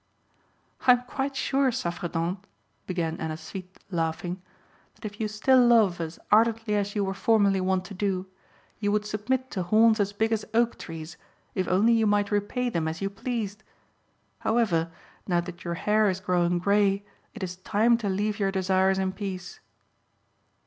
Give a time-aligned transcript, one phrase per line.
[0.87, 2.39] "I am quite sure, Saffredent,"
[2.87, 4.41] began Ennasuite laughing,
[4.95, 8.25] "that if you still love as ardently as you were formerly wont to do,
[8.79, 11.17] you would submit to horns as big as oak trees
[11.53, 13.61] if only you might repay them as you pleased.
[14.39, 14.91] However,
[15.27, 17.05] now that your hair is growing grey,
[17.35, 19.59] it is time to leave your desires in peace."